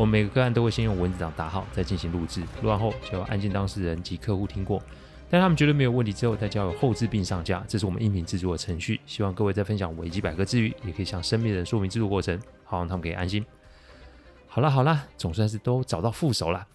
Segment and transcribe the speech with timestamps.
[0.00, 2.40] 我们每个个案都会先用文字档打好，再进行录制。
[2.62, 4.82] 录完后，交由案件当事人及客户听过，
[5.28, 7.62] 但他们觉得没有问题之后，再交由后制并上架。
[7.68, 8.98] 这是我们音频制作的程序。
[9.04, 13.44] 希望各位在分享维基百科之余，也可以向身边人说明制作过程，好让他们可以安心。
[14.46, 16.66] 好了好了，总算是都找到副手了，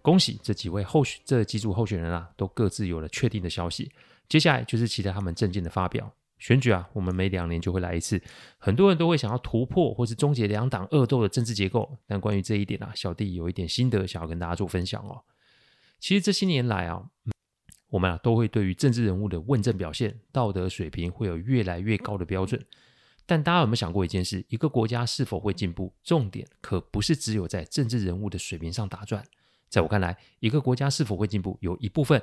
[0.00, 3.90] 恭喜这几位候选这几组候选人啊，都各自有了确定的消息。
[4.28, 6.12] 接下来就是期待他们政见的发表。
[6.40, 8.20] 选举啊，我们每两年就会来一次，
[8.58, 11.98] 很多人都会想要突破或是终结两党恶斗的政治结构。
[12.06, 15.22] 但关于这一点啊，小弟有一点心得想要跟大家做分享哦。
[16.00, 17.04] 其实这些年来啊，
[17.90, 22.64] 我们啊都会对于政治人物的问政表现、道德水平会有越来越高的标准。
[23.26, 24.44] 但大家有没有想过一件事？
[24.48, 29.22] 一个国家是否会进步，重点可不是只有在政治人物的水平上打转。
[29.68, 32.20] 在我看来，一个国家是否会进步，有一部分。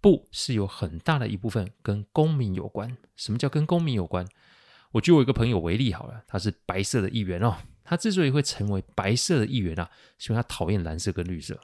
[0.00, 2.96] 不是有很大的一部分跟公民有关。
[3.16, 4.26] 什么叫跟公民有关？
[4.92, 7.56] 我举我一个朋友为例好了，他是白色的议员哦。
[7.84, 11.58] 他之所以会成为白色的议员啊，是因为他讨厌蓝色跟绿色。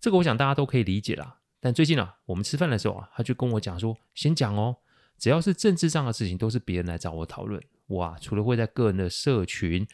[0.00, 1.38] 这个我想大家都可以理解啦。
[1.60, 4.76] 但最近啊，我们吃饭的时候啊，他就跟我讲说：“先讲哦，
[5.18, 7.60] 只要是政治上的事情，都是别人来找我讨论。
[7.88, 9.86] 哇，除了会在个人的社群，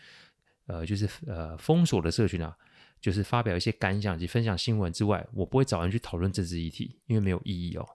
[0.66, 2.56] 呃，就是呃封锁的社群啊。”
[3.04, 7.86] 就是发表一些感想及分享新闻之外，我不会找人去讨论政治议题，因为没有意义哦。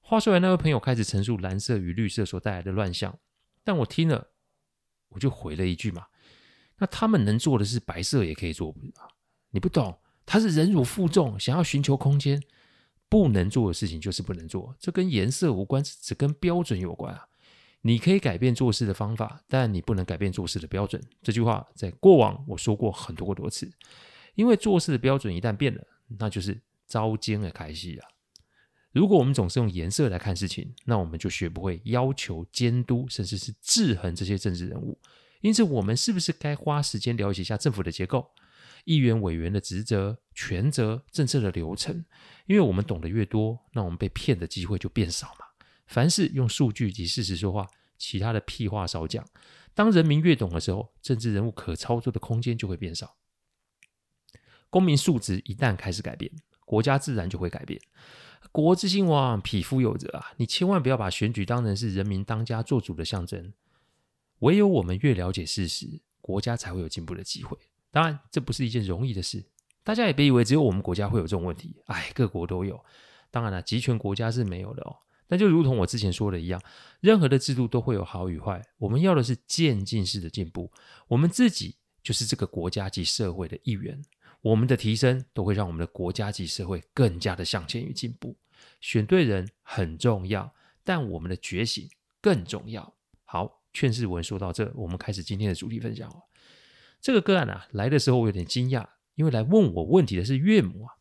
[0.00, 3.16] 话说来，那位朋友开始陈述蓝色与绿色所带来的乱象，
[3.62, 4.32] 但我听了，
[5.10, 6.06] 我就回了一句嘛：
[6.78, 8.74] 那他们能做的是白色也可以做，
[9.52, 12.42] 你不懂，他是忍辱负重，想要寻求空间，
[13.08, 17.28] 不能做的事情就是不能做，这跟颜色无关，只跟标准有关啊。
[17.82, 21.00] 你可以改变做事的方法，但你不能改变做事的标准。
[21.22, 23.70] 这句话在过往我说过很多多次。
[24.34, 25.86] 因为做事的标准一旦变了，
[26.18, 28.08] 那就是招奸的开始啊！
[28.92, 34.98] 如果我们总是用颜色来看事情，那我们就学不会要求、监督，甚至是制衡这些政治人物。
[35.42, 38.30] 因此，我们是不是该花时间了解一下政府的结构、
[38.84, 42.04] 议员、委员的职责、权责、政策的流程？
[42.46, 45.46] 因为我们懂得越多，那我们被骗的机会就变少嘛。
[45.86, 49.24] 凡事用数据及事实说话，其他的屁话少讲。
[49.72, 53.16] 当人民越懂的时候，政治人物可操作的空间就会变少。
[54.70, 56.30] 公民素质一旦开始改变，
[56.64, 57.80] 国家自然就会改变。
[58.52, 60.32] 国之兴亡，匹夫有责啊！
[60.38, 63.52] 你千万不要把选举当成是人民当家作主的象征。
[64.38, 67.56] 唯有我们越了解事实，国家才会有进步的机会。
[67.90, 69.44] 当然，这不是一件容易的事。
[69.84, 72.82] 大家也别以为只有我们国家会有这种问题，哎，各国都有。
[73.30, 74.96] 当然了，集权国家是没有的哦。
[75.28, 76.60] 那就如同我之前说的一样，
[77.00, 78.60] 任何的制度都会有好与坏。
[78.78, 80.72] 我们要的是渐进式的进步。
[81.06, 84.02] 我们自己就是这个国家及社会的一员。
[84.42, 88.36] 我们的提升都会让我们的国家级社会更加的向前与进步。
[88.80, 91.88] 选对人很重要，但我们的觉醒
[92.20, 92.94] 更重要。
[93.24, 96.10] 好，劝世文说到这，我们开始今天的主题分享。
[97.00, 100.94] 这个个案啊，来的时候我有点惊讶，因为来问我问题的是岳母啊。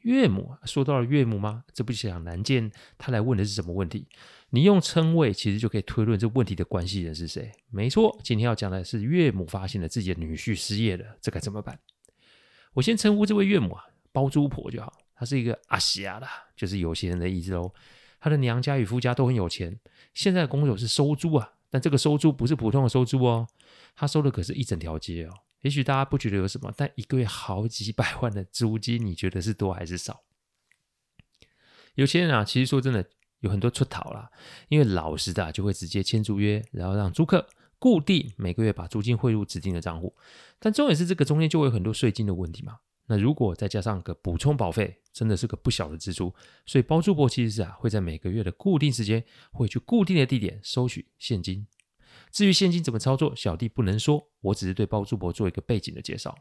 [0.00, 1.64] 岳母说到了岳母吗？
[1.74, 4.06] 这不就想难见，他来问的是什么问题？
[4.48, 7.52] 你用称谓其实就可以推论这问题的关系人是谁。
[7.68, 11.78] 没错，今天要讲的是岳母发现了自己的女婿失业了，这该怎么办？
[12.74, 14.92] 我先称呼这位岳母啊，包租婆就好。
[15.14, 16.26] 她是一个阿西亚的，
[16.56, 17.72] 就是有钱人的意思喽。
[18.20, 19.78] 她的娘家与夫家都很有钱。
[20.14, 23.46] 现在的工作是收租啊，但这个收租不是普通的收租哦，
[23.94, 25.34] 她收的可是一整条街哦。
[25.62, 30.22] 也许大家不觉得有什么，但一个月好几百万的租金，你觉得是多还是少？
[31.96, 33.04] 有钱人啊，其实说真的，
[33.40, 34.30] 有很多出逃啦，
[34.68, 37.46] 因为老实的就会直接签租约，然后让租客。
[37.80, 40.14] 固定每个月把租金汇入指定的账户，
[40.60, 42.78] 但重点是这个中间就会有很多税金的问题嘛。
[43.06, 46.32] 那如果再加上个补充保费，真的是个不小的支出。
[46.64, 51.66] 所以包租婆其实是啊会在每个月的固定时间会去固定的地点收取现金。
[52.30, 56.38] 至于现金怎么操作，小弟不能说，我只是对包租婆做一个背景的介绍。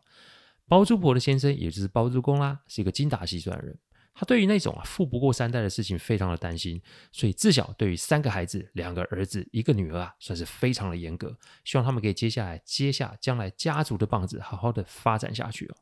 [0.67, 3.79] 包租婆的先生也就是包租公啦，是一个精打细算的人。
[4.13, 15.75] 他对于那种啊富不过三代的事情非常的担心，所以自小对于三个孩子，两个儿子一个女儿啊，算是非常的严格，希望他们可以接下来接下将来家族的棒子，好好的发展下去哦。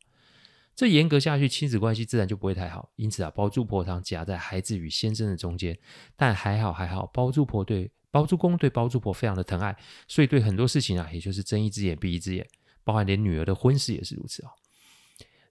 [0.75, 2.91] 这严格下去，亲子关系自然就不会太好。
[2.97, 5.75] 因此啊，包租婆常夹在孩子与先生的中间。
[6.15, 9.75] 但还好还好，包租婆对包租公对包租婆非常的疼爱，
[10.07, 12.47] 所以对很多事情啊，也就是睁一只眼闭一只眼，
[12.83, 14.49] 包含连女儿的婚事也是如此哦。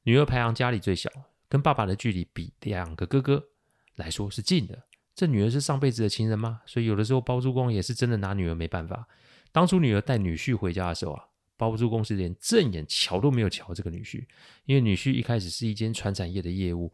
[0.05, 1.11] 女儿排行家里最小。
[1.49, 3.49] 跟爸爸的距离比两个哥哥，
[3.95, 4.85] 来说是近的。
[5.15, 6.61] 这女儿是上辈子的情人吗？
[6.67, 9.09] 所以有的时候包租公也是真的拿女儿没办法。
[9.51, 11.25] 当初女儿带女婿回家的时候啊，
[11.57, 14.27] 包租公是连正眼瞧都没有瞧这个女婿，
[14.67, 16.93] 因为女婿一开始是一间传产业的业务，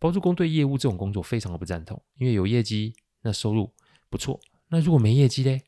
[0.00, 2.92] 包租公对业务这种工作非常的不赞同，因为有业绩
[3.22, 3.72] 那收入
[4.08, 5.62] 不错，那如果没业绩嘞，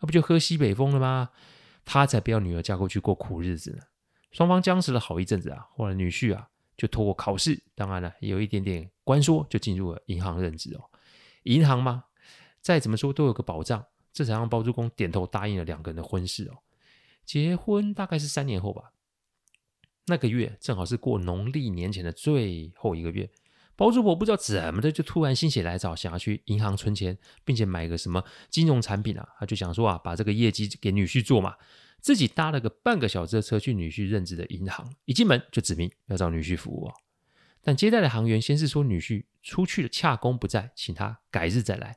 [0.00, 1.30] 那不就喝西北风了吗？
[1.84, 3.82] 他才不要女儿嫁过去过苦日子呢。
[4.30, 6.48] 双方僵持了好一阵子啊，后来女婿啊
[6.78, 10.80] 就透过考试，当然了，有一点点关说，就进入了银行任职哦。
[11.42, 12.04] 银行嘛，
[12.62, 16.58] 再怎么说都有个保障，这才让包租公点头答应了两个人的婚事哦。
[17.26, 18.92] 结婚大概是三年后吧，
[20.06, 23.28] 那个月正好是过农历年前的最后一个月，
[23.74, 31.54] 包租婆不知道怎么的就突然心血来潮，想要去银行存钱，并且买个什么金融产品啊，他就想说啊，把这个业绩给女婿做嘛，
[32.00, 36.94] 自己搭了个半个小时的车去女婿任职的银行，一进门就指明要找女婿服务哦。
[37.60, 41.96] 但接待的行员先是说女婿出去了，恰公不在，请他改日再来。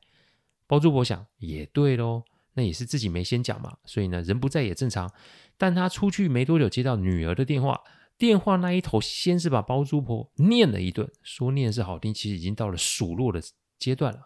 [0.67, 5.11] 包租婆想也对喽，那也是自己没先讲嘛，所以呢，人不在也正常。
[5.57, 7.81] 但他出去没多久，接到女儿的电话，
[8.17, 13.41] 电话那一头先是把包租婆念了一顿，说念是好听，其实已经到了数落的
[13.77, 14.23] 阶段了。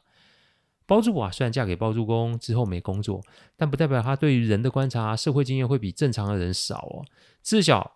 [0.86, 3.22] 包租婆啊，虽然嫁给包租公之后没工作，
[3.56, 7.06] 但不代表她对于人的观察、社会经验会比正常的人少哦，
[7.42, 7.96] 至少。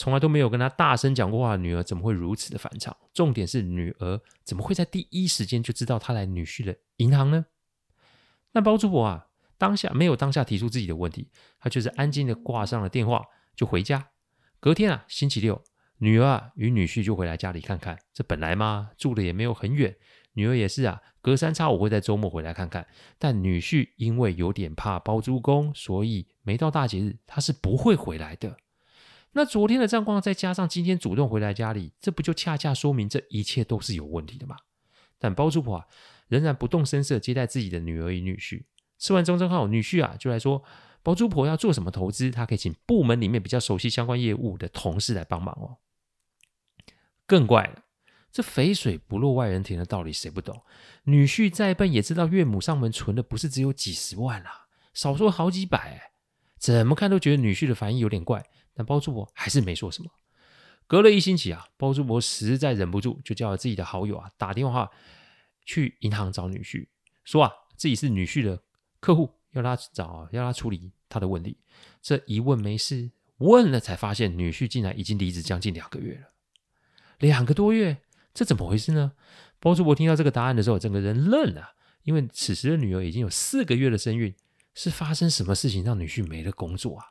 [0.00, 2.96] 从来都没有跟他大声讲过话的女儿怎么会如此的反常？
[3.12, 7.46] 重点是女儿怎么会在第一时间就知道他来女婿的银行呢？
[8.52, 9.26] 那包租婆啊，
[9.58, 13.24] 当下没有当下提出自己的问题，她就是安静的挂上了电话
[13.56, 14.10] 就回家。
[14.60, 15.64] 隔天啊，星期六，
[15.96, 17.98] 女儿啊与女婿就回来家里看看。
[18.14, 19.96] 这本来嘛，住的也没有很远，
[20.38, 22.86] 女儿也是啊，隔三差五会在周末回来看看。
[23.18, 28.56] 但女婿因为有点怕包租公，所以没到大节日他是不会回来的。
[29.32, 34.54] 那昨天的状况，再加上今天主动回来家里，这不就恰恰说明这一切都是有问题的吗？
[35.18, 35.84] 但包租婆，
[36.28, 38.62] 仍然不动声色接待自己的女儿与女婿。
[38.96, 40.62] 吃完中餐后，女婿啊就来说，
[41.02, 45.78] 包租婆要做什么投资，他可以请部门里面比较熟悉相关业务的同事来帮忙哦。
[47.26, 47.82] 更怪了，
[48.38, 50.62] 这肥水不落外人田的道理谁不懂？
[51.02, 56.12] 女婿再笨也知道岳母上门存的不是只有几十万啊，少说好几百哎，
[56.56, 58.46] 怎么看都觉得女婿的反应有点怪。
[58.74, 60.10] 但包租婆还是没说什么。
[60.86, 64.88] 隔了一星期啊，包租婆实在忍不住，就叫了自己的好友啊打电话
[65.64, 66.86] 去银行找女婿，
[67.24, 68.62] 说啊自己是女婿的
[69.00, 71.58] 客户，要他找要他处理他的问题。
[72.00, 76.28] 这一问没事，问了才发现女婿竟然已经离职将近两个月了，
[77.18, 77.96] 两个多月，
[78.34, 79.12] 这怎么回事呢？
[79.60, 84.34] 包租婆听到这个答案的时候，整个人愣了，因为此时的女儿已经有四个月的身孕，
[84.74, 87.04] 是发生什么事情让女婿没了工作啊？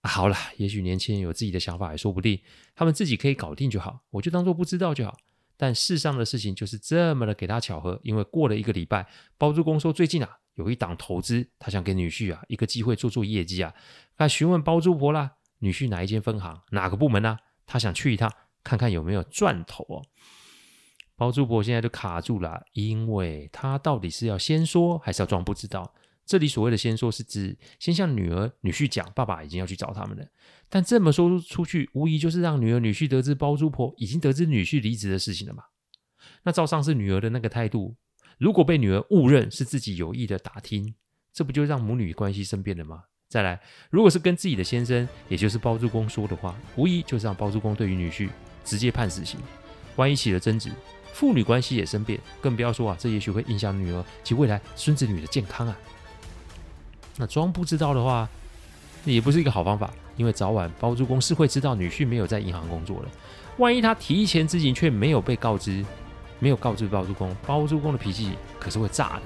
[0.00, 2.40] 啊、好了，也许年轻人有自己的想法也说不定，
[2.74, 5.16] 他们自己可以搞定就好，我就当做不知道就好。
[5.56, 9.06] 但世上的事情就是这么的给他巧合，因为过了一个礼拜，
[9.38, 13.72] 包租公说最近啊有一档投资，他想给女婿啊一个机会做做业绩啊，
[14.16, 18.30] 他询问包租婆啦，女婿哪一间分行哪个部门呢、他想去一趟
[18.64, 20.02] 看看有没有赚头哦。
[21.14, 25.94] 包租婆现在就卡住了，因为他到底是要先说还是要装不知道？
[26.26, 30.26] 这里所谓的先说，是指先向女儿、女婿讲，爸爸已经要去找他们了。
[30.70, 35.64] 但这么说出去，无疑就是让女儿、女婿得知包租婆已经得知女婿离职的事情了嘛？
[36.42, 37.94] 那照上次女儿的那个态度，
[38.38, 40.94] 如果被女儿误认是自己有意的打听，
[41.32, 43.04] 这不就让母女关系生变了吗？
[43.28, 48.30] 再来，如果是跟自己的先生，也就是包租公说的话，无疑就是让包租公对于女婿
[48.64, 49.38] 直接判死刑。
[49.96, 50.70] 万一起了争执，
[51.12, 55.76] 父女关系也生变，更不要说啊，这也许会影响女儿及未来孙子女的健康啊。
[57.16, 58.28] 那装不知道的话，
[59.04, 63.08] 也不是一个好方法，因为早晚包租公是会知道女婿没有在银行工作的。
[63.58, 65.84] 万一他提前知情却没有被告知，
[66.40, 69.22] 没有告知包租公，包租公的脾气可是会炸的。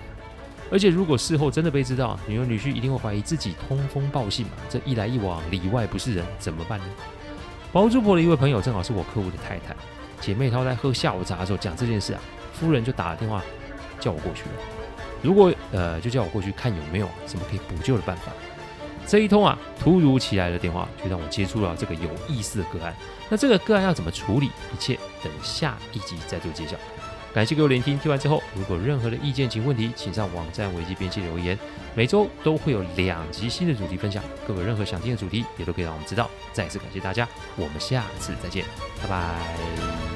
[0.70, 4.52] 而且如果事后真的被知道，女儿女婿一定会怀疑自己通风报信嘛。
[4.68, 6.84] 这一来一往，里外不是人，怎么办呢？
[7.72, 9.76] 包租婆的一位朋友正好是我客户的太太，
[10.20, 12.20] 姐妹她在喝下午茶的时候讲这件事啊，
[12.52, 13.42] 夫人就打了电话
[14.00, 14.50] 叫我过去了。
[15.22, 18.32] 如果呃，就叫我过去看有没有什么可以补救的办法。
[19.06, 22.94] 这一通啊，突如其来的电话，就让我接触了这个有意思的个案。
[23.28, 24.46] 那这个个案要怎么处理？
[24.46, 26.76] 一切等下一集再做揭晓。
[27.34, 31.56] 感谢各位聆听，听完之后如果任何的意见及问题，请上网站维基编辑留言。
[31.94, 36.30] 每周都会有两集新的主题分享，各位任何想听的主题也都可以让我们知道。
[36.52, 38.64] 再次感谢大家，我们下次再见，
[39.02, 40.07] 拜拜。